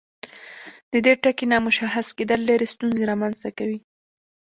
[0.91, 3.79] د دې ټکي نامشخص کیدل ډیرې ستونزې رامنځته کوي.